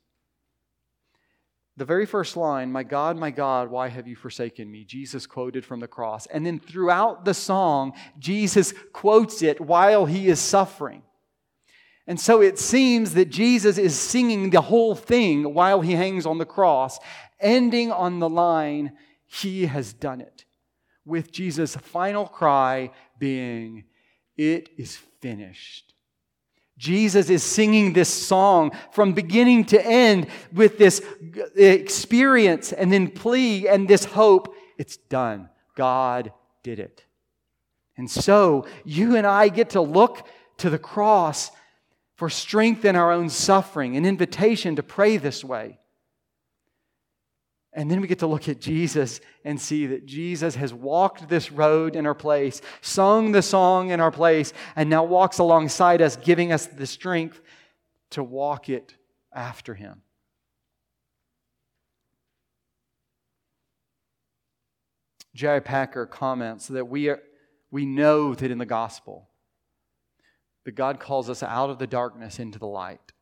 [1.76, 4.84] The very first line, My God, my God, why have you forsaken me?
[4.84, 6.26] Jesus quoted from the cross.
[6.26, 11.02] And then throughout the song, Jesus quotes it while he is suffering.
[12.06, 16.38] And so it seems that Jesus is singing the whole thing while he hangs on
[16.38, 16.98] the cross,
[17.40, 18.92] ending on the line,
[19.26, 20.44] He has done it,
[21.04, 23.84] with Jesus' final cry being,
[24.36, 25.92] It is finished.
[26.76, 31.00] Jesus is singing this song from beginning to end with this
[31.54, 34.56] experience and then plea and this hope.
[34.78, 35.48] It's done.
[35.76, 36.32] God
[36.64, 37.04] did it.
[37.96, 40.26] And so you and I get to look
[40.58, 41.52] to the cross
[42.22, 45.80] for strength in our own suffering, an invitation to pray this way.
[47.72, 51.50] And then we get to look at Jesus and see that Jesus has walked this
[51.50, 56.14] road in our place, sung the song in our place, and now walks alongside us,
[56.14, 57.40] giving us the strength
[58.10, 58.94] to walk it
[59.34, 60.02] after him.
[65.34, 65.58] J.I.
[65.58, 67.20] Packer comments that we, are,
[67.72, 69.28] we know that in the gospel,
[70.64, 73.12] that God calls us out of the darkness into the light.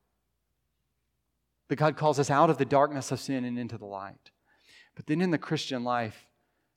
[1.68, 4.31] That God calls us out of the darkness of sin and into the light.
[4.94, 6.26] But then in the Christian life,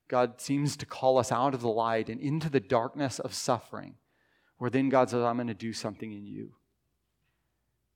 [0.08, 3.96] God seems to call us out of the light and into the darkness of suffering,
[4.58, 6.54] where then God says, I'm going to do something in you.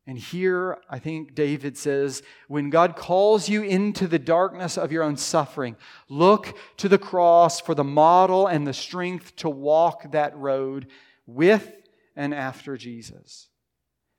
[0.08, 5.04] And here, I think David says, when God calls you into the darkness of your
[5.04, 5.76] own suffering,
[6.08, 10.88] look to the cross for the model and the strength to walk that road
[11.26, 11.74] with
[12.18, 13.48] and after Jesus.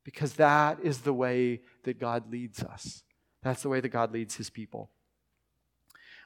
[0.05, 3.03] Because that is the way that God leads us.
[3.43, 4.91] That's the way that God leads his people.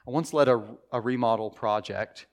[0.07, 2.27] I once led a, a remodel project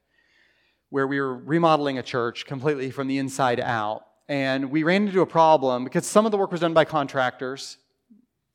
[0.89, 4.03] where we were remodeling a church completely from the inside out.
[4.27, 7.77] And we ran into a problem because some of the work was done by contractors.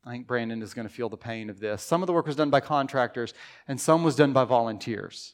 [0.05, 1.81] I think Brandon is going to feel the pain of this.
[1.81, 3.33] Some of the work was done by contractors,
[3.67, 5.33] and some was done by volunteers.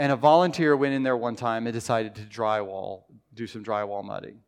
[0.00, 3.02] And a volunteer went in there one time and decided to drywall,
[3.34, 4.38] do some drywall mudding.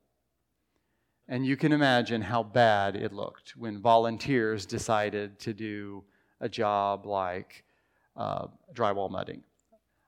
[1.28, 6.04] And you can imagine how bad it looked when volunteers decided to do
[6.40, 7.64] a job like
[8.16, 9.42] uh, drywall mudding.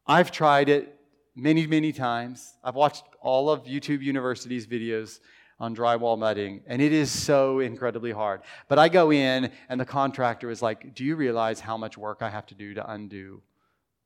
[0.06, 0.98] I've tried it
[1.36, 2.54] many, many times.
[2.64, 5.20] I've watched all of YouTube University's videos
[5.60, 8.40] on drywall mudding, and it is so incredibly hard.
[8.66, 12.22] But I go in, and the contractor is like, Do you realize how much work
[12.22, 13.42] I have to do to undo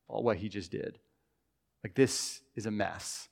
[0.09, 0.99] what he just did?
[1.85, 3.29] Like, this is a mess.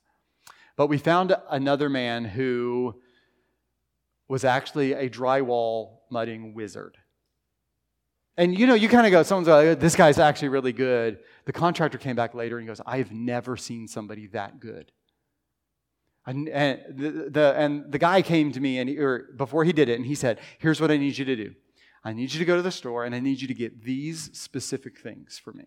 [0.75, 3.01] But we found another man who
[4.27, 6.97] was actually a drywall mudding wizard.
[8.37, 11.19] And you know, you kind of go, someone's like, this guy's actually really good.
[11.45, 14.91] The contractor came back later and he goes, I've never seen somebody that good.
[16.27, 19.73] And, and the, the, and the guy came to me and he, or before he
[19.73, 21.55] did it, and he said, Here's what I need you to do.
[22.03, 24.29] I need you to go to the store and I need you to get these
[24.37, 25.65] specific things for me.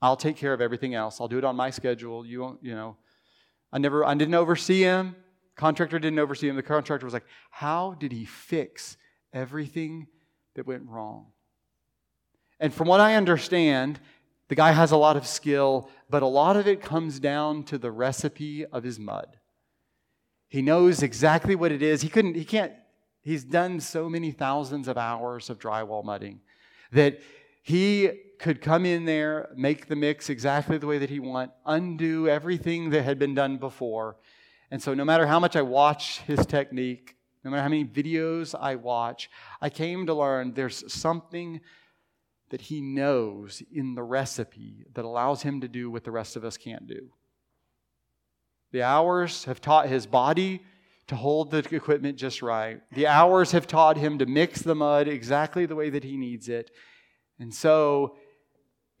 [0.00, 1.20] I'll take care of everything else.
[1.20, 2.24] I'll do it on my schedule.
[2.24, 2.96] You won't, you know.
[3.72, 5.16] I never, I didn't oversee him.
[5.56, 6.56] Contractor didn't oversee him.
[6.56, 8.96] The contractor was like, How did he fix
[9.32, 10.06] everything
[10.54, 11.26] that went wrong?
[12.60, 14.00] And from what I understand,
[14.48, 17.78] the guy has a lot of skill, but a lot of it comes down to
[17.78, 19.36] the recipe of his mud.
[20.48, 22.00] He knows exactly what it is.
[22.00, 22.72] He couldn't, he can't,
[23.22, 26.40] he's done so many thousands of hours of drywall mudding
[26.92, 27.20] that
[27.62, 32.28] he could come in there, make the mix exactly the way that he want, undo
[32.28, 34.16] everything that had been done before.
[34.70, 38.54] And so no matter how much I watch his technique, no matter how many videos
[38.58, 41.60] I watch, I came to learn there's something
[42.50, 46.44] that he knows in the recipe that allows him to do what the rest of
[46.44, 47.10] us can't do.
[48.72, 50.62] The hours have taught his body
[51.06, 52.82] to hold the equipment just right.
[52.92, 56.48] The hours have taught him to mix the mud exactly the way that he needs
[56.48, 56.70] it.
[57.38, 58.16] And so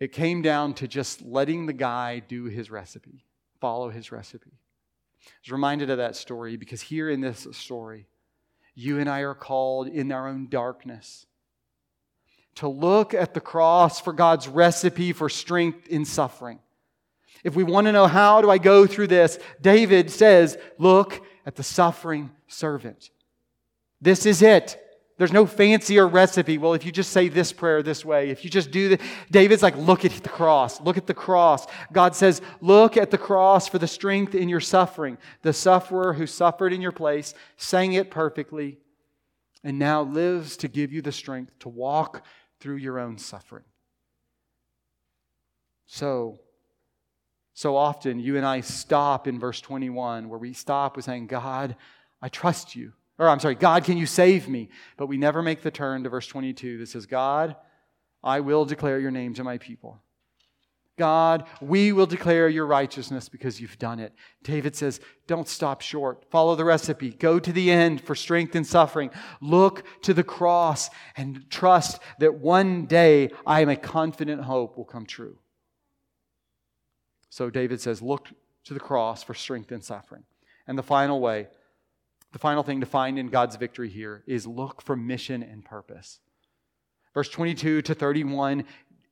[0.00, 3.24] it came down to just letting the guy do his recipe,
[3.60, 4.52] follow his recipe.
[5.24, 8.06] I was reminded of that story because here in this story,
[8.74, 11.26] you and I are called in our own darkness
[12.56, 16.58] to look at the cross for God's recipe for strength in suffering.
[17.44, 21.54] If we want to know how do I go through this, David says, look at
[21.54, 23.10] the suffering servant.
[24.00, 24.80] This is it.
[25.18, 26.58] There's no fancier recipe.
[26.58, 29.00] Well, if you just say this prayer this way, if you just do the,
[29.32, 30.80] David's like, look at the cross.
[30.80, 31.66] Look at the cross.
[31.92, 35.18] God says, look at the cross for the strength in your suffering.
[35.42, 38.78] The sufferer who suffered in your place, sang it perfectly,
[39.64, 42.24] and now lives to give you the strength to walk
[42.60, 43.64] through your own suffering.
[45.86, 46.38] So,
[47.54, 51.74] so often you and I stop in verse 21 where we stop with saying, God,
[52.22, 52.92] I trust you.
[53.18, 54.68] Or I'm sorry, God, can you save me?
[54.96, 57.56] But we never make the turn to verse 22 that says, God,
[58.22, 60.00] I will declare your name to my people.
[60.96, 64.12] God, we will declare your righteousness because you've done it.
[64.42, 66.24] David says, don't stop short.
[66.30, 67.10] Follow the recipe.
[67.10, 69.10] Go to the end for strength in suffering.
[69.40, 74.84] Look to the cross and trust that one day I am a confident hope will
[74.84, 75.38] come true.
[77.30, 78.28] So David says, look
[78.64, 80.24] to the cross for strength in suffering.
[80.66, 81.46] And the final way,
[82.32, 86.20] the final thing to find in God's victory here is look for mission and purpose.
[87.14, 88.64] Verse 22 to 31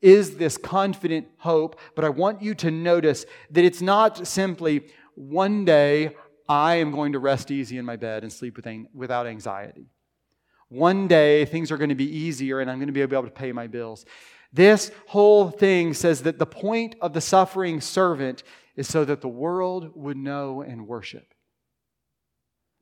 [0.03, 5.65] is this confident hope, but I want you to notice that it's not simply one
[5.65, 6.15] day
[6.49, 8.59] I am going to rest easy in my bed and sleep
[8.95, 9.89] without anxiety.
[10.69, 13.31] One day things are going to be easier and I'm going to be able to
[13.31, 14.05] pay my bills.
[14.53, 18.43] This whole thing says that the point of the suffering servant
[18.77, 21.35] is so that the world would know and worship.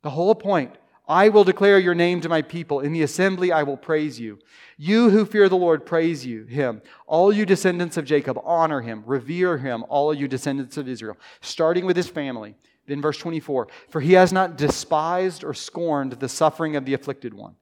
[0.05, 0.77] The whole point.
[1.09, 2.81] I will declare your name to my people.
[2.81, 4.39] In the assembly, I will praise you.
[4.77, 6.83] You who fear the Lord, praise you, him.
[7.07, 11.87] All you descendants of Jacob, honor him, revere him, all you descendants of Israel, starting
[11.87, 12.55] with his family.
[12.87, 17.33] Then, verse 24 For he has not despised or scorned the suffering of the afflicted
[17.33, 17.57] one,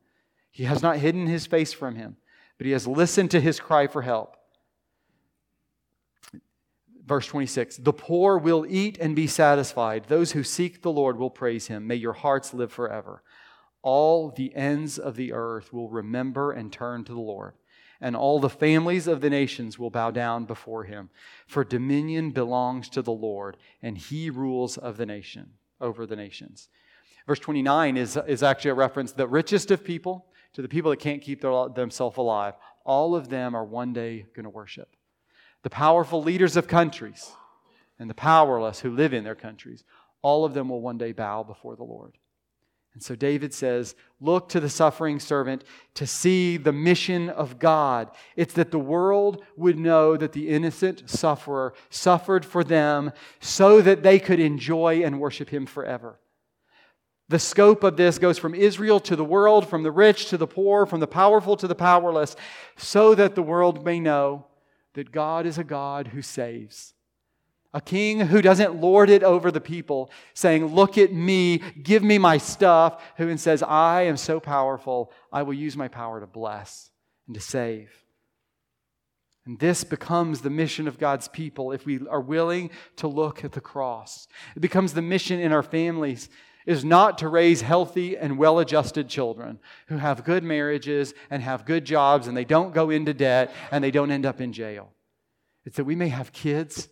[0.51, 2.16] he has not hidden his face from him,
[2.59, 4.36] but he has listened to his cry for help.
[7.07, 10.05] Verse 26 The poor will eat and be satisfied.
[10.09, 11.86] Those who seek the Lord will praise him.
[11.86, 13.22] May your hearts live forever.
[13.82, 17.55] All the ends of the earth will remember and turn to the Lord,
[18.00, 21.11] and all the families of the nations will bow down before him.
[21.48, 26.68] For dominion belongs to the Lord, and he rules of the nation over the nations.
[27.26, 31.00] Verse 29 is, is actually a reference the richest of people to the people that
[31.00, 32.55] can't keep their, themselves alive.
[32.84, 34.94] All of them are one day going to worship
[35.62, 37.32] the powerful leaders of countries
[37.98, 39.84] and the powerless who live in their countries,
[40.22, 42.16] all of them will one day bow before the Lord.
[42.94, 48.10] And so David says, Look to the suffering servant to see the mission of God.
[48.36, 54.02] It's that the world would know that the innocent sufferer suffered for them so that
[54.02, 56.18] they could enjoy and worship him forever.
[57.28, 60.46] The scope of this goes from Israel to the world, from the rich to the
[60.46, 62.36] poor, from the powerful to the powerless,
[62.76, 64.46] so that the world may know
[64.95, 66.95] that God is a God who saves.
[67.74, 72.18] A king who doesn't lord it over the people, saying, Look at me, give me
[72.18, 76.90] my stuff, who says, I am so powerful, I will use my power to bless
[77.26, 77.90] and to save.
[79.45, 83.53] And this becomes the mission of God's people if we are willing to look at
[83.53, 84.28] the cross.
[84.55, 86.28] It becomes the mission in our families
[86.66, 89.58] is not to raise healthy and well adjusted children
[89.88, 93.82] who have good marriages and have good jobs and they don't go into debt and
[93.82, 94.92] they don't end up in jail.
[95.64, 96.88] It's that we may have kids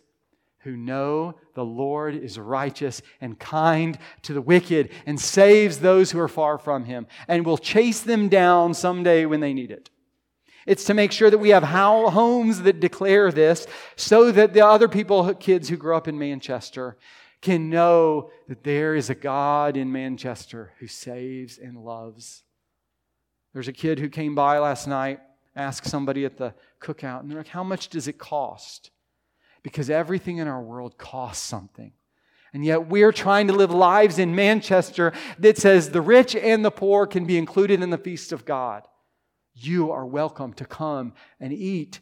[0.59, 6.19] who know the Lord is righteous and kind to the wicked and saves those who
[6.19, 9.89] are far from him and will chase them down someday when they need it.
[10.67, 13.65] It's to make sure that we have homes that declare this
[13.95, 16.97] so that the other people, kids who grew up in Manchester,
[17.41, 22.43] can know that there is a God in Manchester who saves and loves.
[23.53, 25.19] There's a kid who came by last night,
[25.55, 28.91] asked somebody at the cookout, and they're like, How much does it cost?
[29.63, 31.93] Because everything in our world costs something.
[32.53, 36.71] And yet we're trying to live lives in Manchester that says the rich and the
[36.71, 38.87] poor can be included in the feast of God.
[39.53, 41.99] You are welcome to come and eat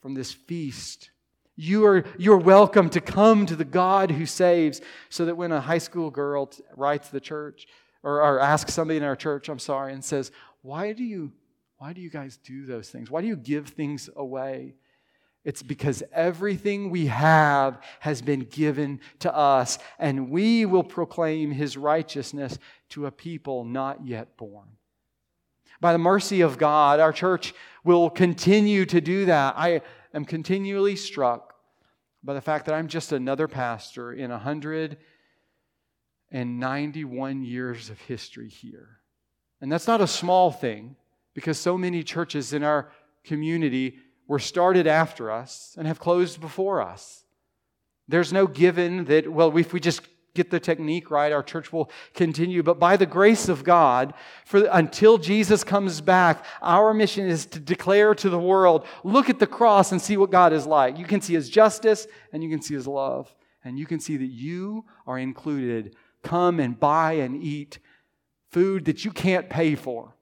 [0.00, 1.10] from this feast
[1.56, 5.60] you are, you're welcome to come to the God who saves, so that when a
[5.60, 7.66] high school girl writes the church
[8.02, 10.32] or, or asks somebody in our church, I'm sorry, and says,
[10.62, 11.32] Why do you
[11.78, 13.10] why do you guys do those things?
[13.10, 14.74] Why do you give things away?
[15.44, 21.76] It's because everything we have has been given to us, and we will proclaim his
[21.76, 22.58] righteousness
[22.90, 24.68] to a people not yet born.
[25.80, 27.52] By the mercy of God, our church
[27.84, 29.54] will continue to do that.
[29.58, 29.82] I
[30.14, 31.54] am continually struck
[32.22, 34.96] by the fact that I'm just another pastor in a hundred
[36.30, 39.00] and 91 years of history here.
[39.60, 40.96] And that's not a small thing
[41.34, 42.90] because so many churches in our
[43.24, 47.24] community were started after us and have closed before us.
[48.08, 50.02] There's no given that, well, if we just
[50.34, 52.62] get the technique right, our church will continue.
[52.62, 54.14] But by the grace of God,
[54.44, 59.38] for until Jesus comes back, our mission is to declare to the world, look at
[59.38, 60.98] the cross and see what God is like.
[60.98, 63.34] You can see his justice and you can see his love.
[63.64, 65.96] And you can see that you are included.
[66.22, 67.78] Come and buy and eat
[68.50, 70.14] food that you can't pay for.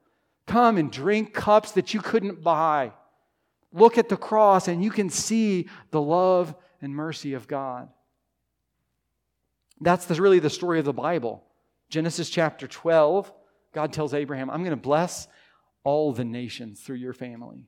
[0.45, 2.93] Come and drink cups that you couldn't buy.
[3.71, 7.89] Look at the cross and you can see the love and mercy of God.
[9.83, 11.43] That's the, really the story of the Bible.
[11.89, 13.31] Genesis chapter 12,
[13.73, 15.27] God tells Abraham, I'm going to bless
[15.83, 17.67] all the nations through your family.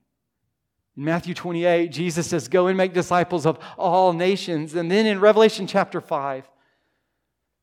[0.95, 4.73] In Matthew 28, Jesus says, Go and make disciples of all nations.
[4.75, 6.49] And then in Revelation chapter 5,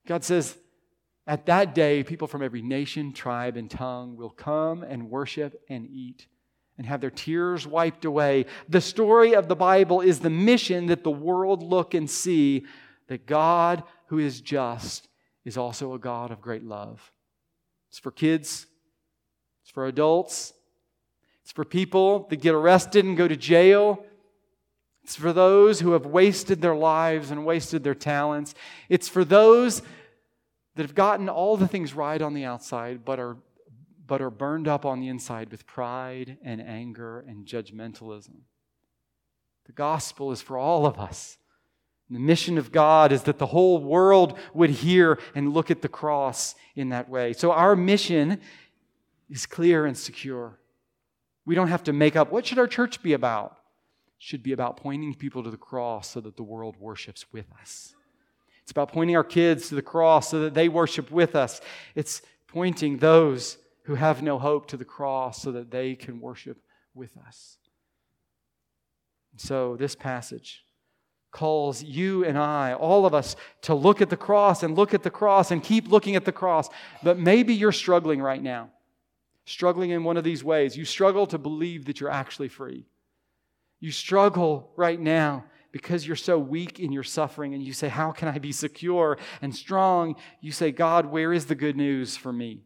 [0.06, 0.58] God says,
[1.26, 5.88] At that day, people from every nation, tribe, and tongue will come and worship and
[5.88, 6.26] eat
[6.76, 8.44] and have their tears wiped away.
[8.68, 12.66] The story of the Bible is the mission that the world look and see
[13.08, 13.82] that God,
[14.12, 15.08] who is just,
[15.42, 17.10] is also a God of great love.
[17.88, 18.66] It's for kids,
[19.62, 20.52] it's for adults,
[21.42, 24.04] it's for people that get arrested and go to jail.
[25.02, 28.54] It's for those who have wasted their lives and wasted their talents.
[28.90, 29.80] It's for those
[30.74, 33.38] that have gotten all the things right on the outside but are
[34.06, 38.42] but are burned up on the inside with pride and anger and judgmentalism.
[39.64, 41.38] The gospel is for all of us.
[42.12, 45.88] The mission of God is that the whole world would hear and look at the
[45.88, 47.32] cross in that way.
[47.32, 48.38] So our mission
[49.30, 50.58] is clear and secure.
[51.46, 53.56] We don't have to make up what should our church be about?
[54.18, 57.46] It should be about pointing people to the cross so that the world worships with
[57.58, 57.94] us.
[58.62, 61.62] It's about pointing our kids to the cross so that they worship with us.
[61.94, 66.58] It's pointing those who have no hope to the cross so that they can worship
[66.94, 67.56] with us.
[69.38, 70.66] So, this passage
[71.32, 75.02] calls you and I, all of us, to look at the cross and look at
[75.02, 76.68] the cross and keep looking at the cross.
[77.02, 78.70] But maybe you're struggling right now,
[79.46, 80.76] struggling in one of these ways.
[80.76, 82.86] You struggle to believe that you're actually free.
[83.80, 88.12] You struggle right now because you're so weak in your suffering and you say, How
[88.12, 90.16] can I be secure and strong?
[90.40, 92.60] You say, God, where is the good news for me?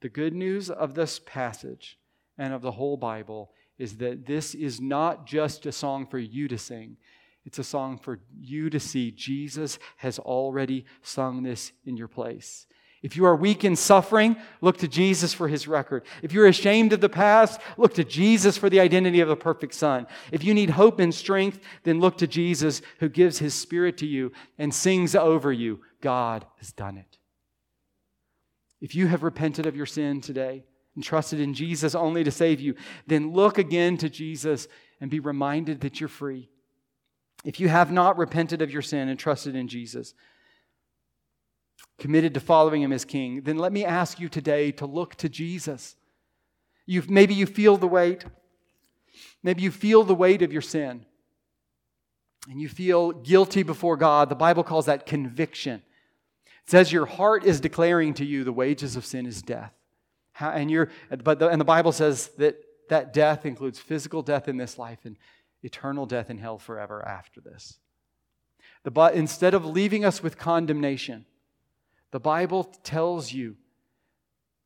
[0.00, 1.98] The good news of this passage
[2.36, 6.48] and of the whole Bible is that this is not just a song for you
[6.48, 6.96] to sing.
[7.44, 9.10] It's a song for you to see.
[9.10, 12.66] Jesus has already sung this in your place.
[13.00, 16.04] If you are weak in suffering, look to Jesus for his record.
[16.20, 19.74] If you're ashamed of the past, look to Jesus for the identity of the perfect
[19.74, 20.08] Son.
[20.32, 24.06] If you need hope and strength, then look to Jesus who gives his Spirit to
[24.06, 25.80] you and sings over you.
[26.00, 27.18] God has done it.
[28.80, 30.64] If you have repented of your sin today
[30.98, 32.74] and trusted in Jesus only to save you,
[33.06, 34.66] then look again to Jesus
[35.00, 36.48] and be reminded that you're free.
[37.44, 40.12] If you have not repented of your sin and trusted in Jesus,
[42.00, 45.28] committed to following him as king, then let me ask you today to look to
[45.28, 45.94] Jesus.
[46.84, 48.24] you maybe you feel the weight.
[49.44, 51.06] Maybe you feel the weight of your sin.
[52.50, 54.30] And you feel guilty before God.
[54.30, 55.80] The Bible calls that conviction.
[56.64, 59.77] It says your heart is declaring to you the wages of sin is death.
[60.38, 60.88] How, and, you're,
[61.24, 65.00] but the, and the Bible says that that death includes physical death in this life
[65.02, 65.16] and
[65.64, 67.80] eternal death in hell forever after this.
[68.84, 71.26] The, but instead of leaving us with condemnation,
[72.12, 73.56] the Bible tells you,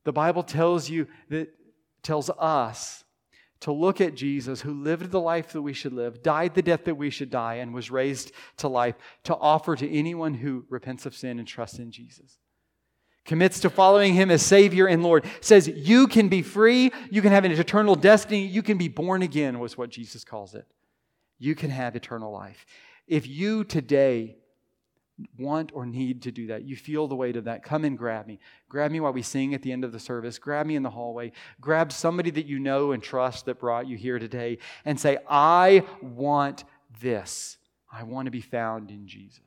[0.04, 1.48] the Bible tells you that
[2.02, 3.04] tells us
[3.60, 6.84] to look at Jesus, who lived the life that we should live, died the death
[6.84, 11.06] that we should die, and was raised to life, to offer to anyone who repents
[11.06, 12.36] of sin and trusts in Jesus.
[13.24, 15.24] Commits to following him as Savior and Lord.
[15.40, 19.22] Says you can be free, you can have an eternal destiny, you can be born
[19.22, 20.66] again, was what Jesus calls it.
[21.38, 22.66] You can have eternal life.
[23.06, 24.36] If you today
[25.38, 28.26] want or need to do that, you feel the weight of that, come and grab
[28.26, 28.40] me.
[28.68, 30.38] Grab me while we sing at the end of the service.
[30.38, 31.32] Grab me in the hallway.
[31.60, 35.84] Grab somebody that you know and trust that brought you here today and say, I
[36.00, 36.64] want
[37.00, 37.58] this.
[37.92, 39.40] I want to be found in Jesus.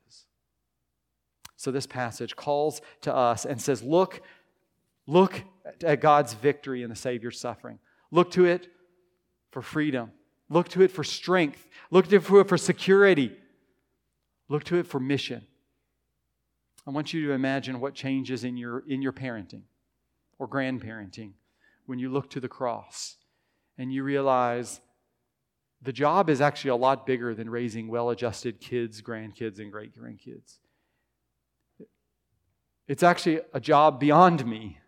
[1.57, 4.21] So this passage calls to us and says, Look,
[5.07, 5.41] look
[5.83, 7.79] at God's victory in the Savior's suffering.
[8.11, 8.67] Look to it
[9.51, 10.11] for freedom.
[10.49, 11.67] Look to it for strength.
[11.89, 13.35] Look to it for security.
[14.47, 15.45] Look to it for mission.
[16.85, 19.63] I want you to imagine what changes in your, in your parenting
[20.37, 21.31] or grandparenting
[21.87, 23.15] when you look to the cross
[23.77, 24.81] and you realize
[25.81, 29.97] the job is actually a lot bigger than raising well adjusted kids, grandkids, and great
[29.97, 30.59] grandkids.
[32.87, 34.79] It's actually a job beyond me.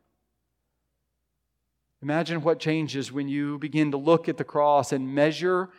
[2.01, 5.69] Imagine what changes when you begin to look at the cross and measure.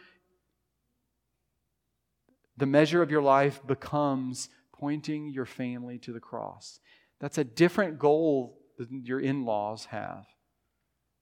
[2.57, 6.81] The measure of your life becomes pointing your family to the cross.
[7.21, 10.27] That's a different goal than your in laws have.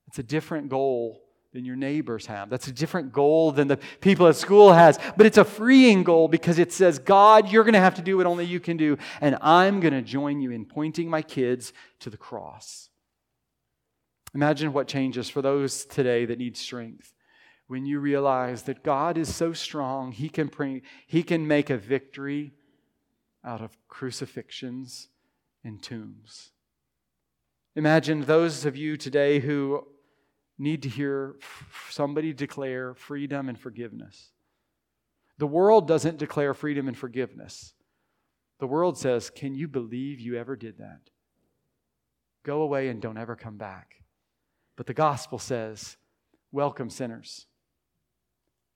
[0.07, 1.26] It's a different goal
[1.57, 2.51] than your neighbors have.
[2.51, 6.29] That's a different goal than the people at school has, but it's a freeing goal
[6.29, 8.99] because it says, God, you're going to have to do what only you can do,
[9.23, 12.91] and I'm going to join you in pointing my kids to the cross.
[14.35, 17.15] Imagine what changes for those today that need strength
[17.69, 21.79] when you realize that God is so strong, He can, bring, he can make a
[21.79, 22.53] victory
[23.43, 25.09] out of crucifixions
[25.65, 26.51] and tombs.
[27.77, 29.87] Imagine those of you today who
[30.59, 31.37] need to hear
[31.91, 34.31] somebody declare freedom and forgiveness.
[35.39, 37.75] The world doesn't declare freedom and forgiveness.
[38.59, 41.01] The world says, Can you believe you ever did that?
[42.43, 43.97] Go away and don't ever come back.
[44.77, 45.97] But the gospel says,
[46.53, 47.47] Welcome, sinners.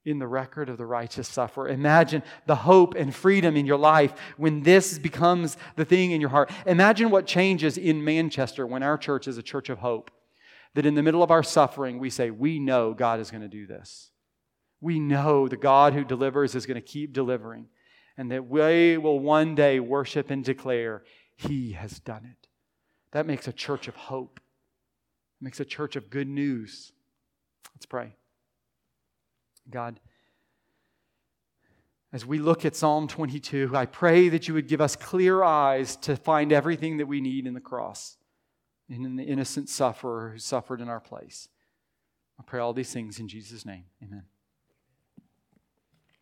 [0.04, 1.68] In the record of the righteous sufferer.
[1.68, 6.30] Imagine the hope and freedom in your life when this becomes the thing in your
[6.30, 6.50] heart.
[6.66, 10.10] Imagine what changes in Manchester when our church is a church of hope
[10.74, 13.48] that in the middle of our suffering, we say, We know God is going to
[13.48, 14.10] do this.
[14.80, 17.66] We know the God who delivers is going to keep delivering,
[18.16, 21.02] and that we will one day worship and declare,
[21.36, 22.48] He has done it.
[23.12, 24.40] That makes a church of hope,
[25.40, 26.92] it makes a church of good news.
[27.74, 28.14] Let's pray.
[29.68, 30.00] God,
[32.12, 35.96] as we look at Psalm 22, I pray that you would give us clear eyes
[35.96, 38.16] to find everything that we need in the cross
[38.90, 41.48] and in the innocent sufferer who suffered in our place.
[42.38, 43.84] I pray all these things in Jesus' name.
[44.02, 44.24] Amen.